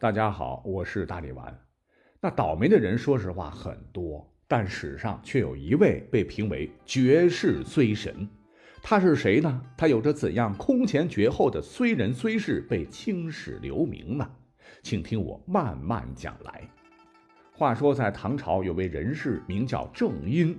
[0.00, 1.52] 大家好，我是大力丸。
[2.20, 8.28] 那倒霉的人，说实话很多，但史上却有一位被评为绝世衰神。
[8.80, 9.60] 他是谁呢？
[9.76, 14.30] 他有着怎样空前绝后的衰人虽事被青史留名呢？
[14.84, 16.62] 请听我慢慢讲来。
[17.52, 20.56] 话说在唐朝有位人士名叫郑殷，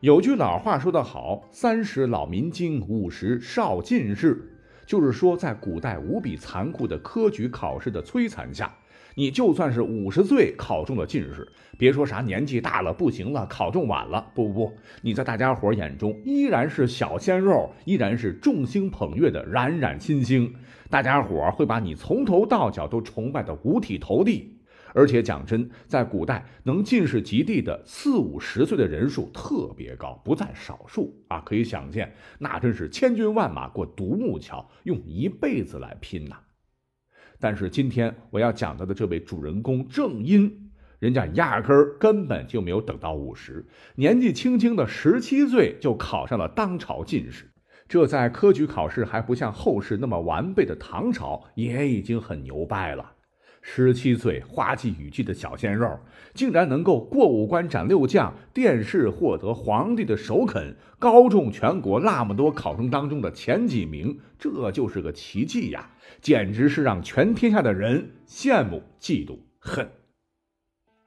[0.00, 4.50] 有句老话说得好：“三十老民经，五十少进士。”
[4.84, 8.70] 就是说，在古代无比残酷的科举考试的摧残下。
[9.14, 11.46] 你就算是五十岁考中了进士，
[11.78, 20.54] 别说啥年纪大了不行了，考中晚了，不不不，你在大家伙眼中依然是小鲜肉，依然是众星捧月的冉冉新星，
[20.88, 24.58] 大家伙会把你从头到脚都崇拜的五体投地。
[24.94, 31.40] 而且讲真，在古代能进士及第的四五十岁的人数特别高，不在少数啊！
[31.46, 36.36] 可以想见，那真是千军万马过独木桥，用一辈子来拼呐。
[37.42, 43.66] 但是今天我要讲到的这位主人公郑殷，人家压根儿根本就没有等到五十，
[43.96, 47.50] 年纪轻轻的十七岁就考上了当朝进士，
[47.88, 53.12] 这在科举考试还不像后世那么完备的唐朝，也已经很牛掰了。
[53.64, 55.98] 十七岁花季雨季的小鲜肉，
[56.34, 65.88] 竟然能够过五关斩六将，殿试获得皇帝的首肯，高中全国那么多考生当中的前几名，这就是个奇迹呀！
[66.20, 69.88] 简直是让全天下的人羡慕、嫉妒、恨。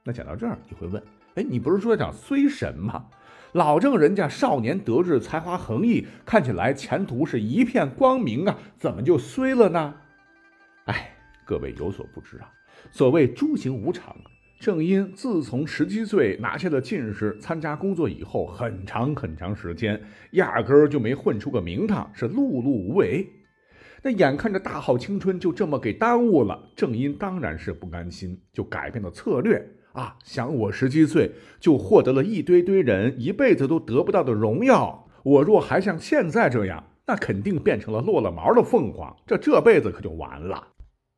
[0.02, 1.02] 那讲到这儿，你会问：
[1.34, 3.04] 哎，你不是说要讲虽神吗？
[3.52, 9.94] 老郑人家少年得志，才华横溢，看起来前途是一片光明啊，怎么就衰了呢？
[10.86, 11.15] 哎。
[11.46, 12.52] 各位有所不知啊，
[12.90, 14.14] 所谓诸行无常。
[14.58, 23.28] 正因自从十七岁拿下了进士，参加工作以后，很长很长时间，压根儿就没混出个名堂，是碌碌无为。
[24.02, 30.16] 那眼看着大好青春就这么给耽误了，正因当然是不甘心，就改变了策略啊！
[30.24, 40.68] 想我十七岁就获得了一堆堆人一辈子都得不到的荣耀，我若还像现在这样，那肯定变成了落了毛的凤凰，这这辈子可就完了。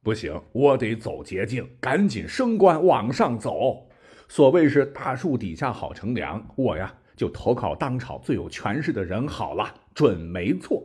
[0.08, 3.86] 不行，我得走捷径，赶紧升官往上走。
[4.26, 10.82] 所谓是大树底下好乘凉，我呀就投靠当朝最有权势的人好了，准没错。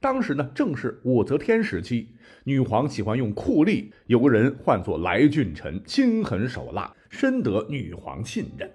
[0.00, 2.14] 当时呢正是武则天时期，
[2.44, 8.70] 女皇喜欢用酷吏，有个人唤作来俊臣，心狠手辣，深得女皇信任。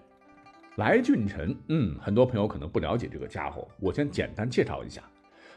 [0.77, 5.03] 来俊臣，嗯，很多朋友可能不了解这个家伙，我先简单介绍一下。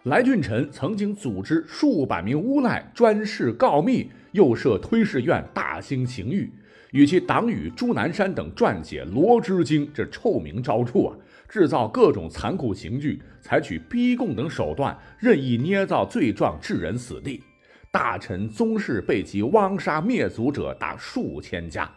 [0.04, 6.50] 来俊臣曾经组织数百名诬赖专事告密，又设推事院，大兴刑狱，
[6.92, 11.16] 与其党羽朱南山等撰写《罗织经》，这臭名昭著啊！
[11.48, 17.42] 制造各种残酷刑具，采取逼供等手段，任意捏造罪状，致人死地。
[17.91, 21.91] 大臣宗室被其汪杀灭族者达数千家。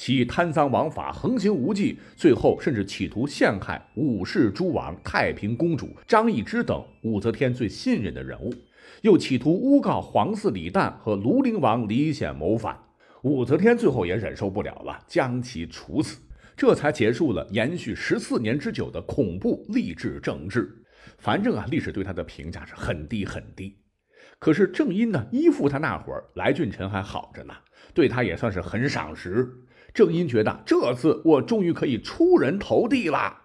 [0.00, 8.50] 其贪赃枉法，横行无忌，最后甚至企图陷害武氏诸王、太平公主张易之等武则天最信任的人物，
[9.02, 12.74] 又企图诬告皇嗣李旦和庐陵王李显谋反。
[13.24, 16.18] 武则天最后也忍受不了了，将其处死，
[16.56, 20.82] 这才结束了延续十四年之久的恐怖吏治政治。
[21.18, 23.76] 反正啊，历史对他的评价是很低很低。
[24.38, 27.52] 可是正因呢依附他那会儿，来俊臣还好着呢，
[27.92, 29.46] 对他也算是很赏识。
[29.92, 33.36] 正因觉得这次我终于可以出人头地了，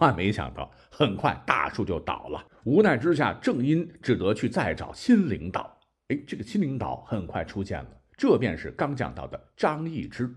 [0.00, 2.44] 万没想到，很快大树就倒了。
[2.64, 5.78] 无奈之下，正因只得去再找新领导。
[6.08, 10.30] 哎，这个新领导很快出现了，这便是刚讲到的张易之。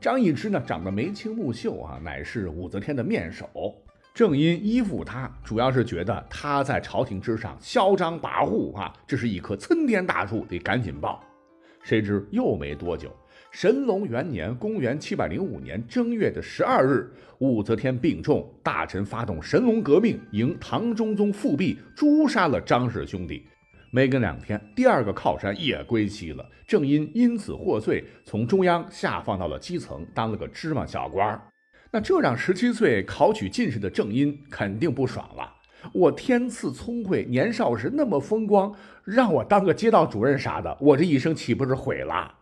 [0.00, 3.48] 张易之呢，长得眉清目秀啊，乃是武则天的面首。
[4.14, 11.22] 正因依附他，主要是觉得他在朝廷之上嚣张跋扈啊，这是一棵参天大树，得赶紧抱。
[11.84, 13.14] 谁知又没多久。
[13.60, 23.42] 神龙元年，公元七百零五年正月的十二日，武则天病重，大臣发动神龙革命，迎唐中宗复辟，诛杀了张氏兄弟。
[23.90, 26.48] 没隔两天，第二个靠山也归西了。
[26.68, 31.42] 正因因此获罪，从中央下放到了基层，当了个芝麻小官
[31.90, 35.52] 那这让十七岁考取进士的正因肯定不爽了。
[35.92, 38.72] 我天赐聪慧，年少时那么风光，
[39.02, 42.36] 让我当个街道主任啥的，我这一生岂不是毁了？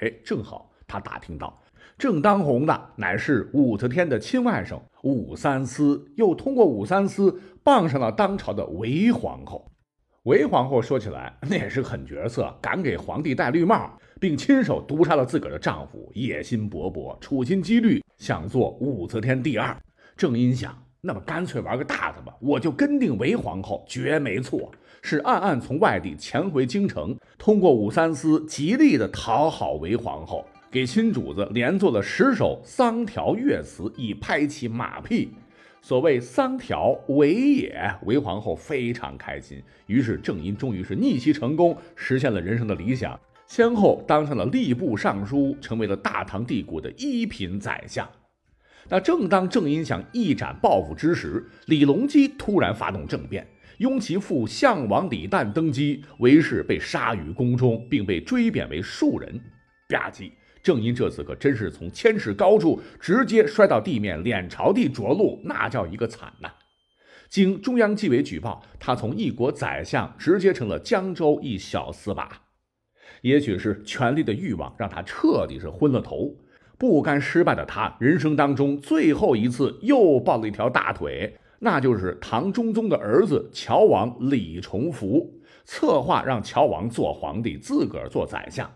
[0.00, 1.62] 哎，正好他打听到，
[1.96, 9.70] 正当红的乃是武则天的亲外甥武三思，又通过武三思傍上了当朝的韦皇后。
[10.24, 19.74] 韦皇后说起来那也是狠角色，敢给皇帝戴绿帽，并亲手毒杀了自个儿的丈夫，野心勃勃，处心积虑想做武则天第二。
[20.16, 24.70] 正因想，那么干脆玩个大的吧，我就跟定韦皇后，绝没错。
[25.02, 35.32] 是暗暗从外地潜回京城，通过武三思极力的讨好韦皇后，给新主子连做了十首桑条乐词，以拍其马屁。
[35.80, 39.62] 所谓桑条韦也，韦皇后非常开心。
[39.86, 48.06] 于是郑殷终于是逆袭成功，实现了人生的理想，先后当上了吏部尚书，成为了大唐帝国的一品宰相。
[48.88, 53.46] 那正当郑殷想一展抱负之时，李隆基突然发动政变，
[53.78, 59.40] 拥其父项王李旦登基，韦氏被杀于宫中，并被追贬为庶人。
[59.88, 60.32] 吧唧！
[60.62, 66.50] 郑殷这次可真是从千尺高处直接摔到地面，脸朝地着陆，那叫一个惨呐！
[67.28, 72.28] 经中央纪委举报，他从一国宰相直接成了江州一小司马。
[73.22, 76.34] 也许是权力的欲望让他彻底是昏了头，
[76.80, 85.30] 不甘失败的他，人生当中最后一次又抱了一条大腿，那就是唐中宗的儿子乔王李重福，
[85.66, 88.68] 策划让乔王做皇帝，自个儿做宰相。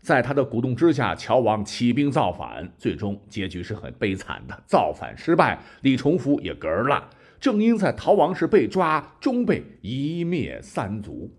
[0.00, 4.58] 在他的鼓动之下，乔王起兵造反，最终结局是很悲惨的。
[4.66, 7.10] 造反失败，李重福也嗝了。
[7.38, 11.30] 正因在逃亡时被抓，终被一灭三族。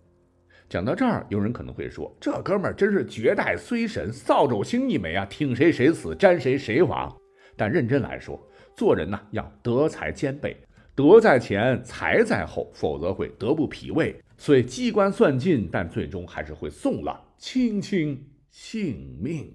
[0.67, 7.15] 讲到这儿，有人可能会说：“这哥们儿真是绝代虽神，扫帚星一枚啊，挺谁谁死，沾谁谁亡。”
[7.55, 8.41] 但认真来说，
[8.75, 10.57] 做人呢要德才兼备，
[10.95, 14.15] 德在前，才在后，否则会德不匹位。
[14.37, 19.53] 所以机关算尽，但最终还是会送了卿卿性命。